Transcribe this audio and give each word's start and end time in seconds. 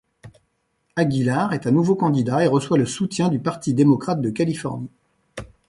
Aguilar 0.95 1.53
est 1.53 1.67
à 1.67 1.71
nouveau 1.71 1.93
candidat 1.95 2.43
et 2.43 2.47
reçoit 2.47 2.79
le 2.79 2.87
soutien 2.87 3.29
du 3.29 3.37
Parti 3.39 3.75
démocrate 3.75 4.19
de 4.19 4.31
Californie. 4.31 4.89